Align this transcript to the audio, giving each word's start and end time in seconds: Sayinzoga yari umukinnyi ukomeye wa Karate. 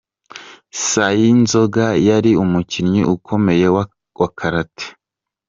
Sayinzoga 0.87 1.85
yari 2.07 2.31
umukinnyi 2.43 3.01
ukomeye 3.15 3.67
wa 3.75 3.83
Karate. 4.37 4.85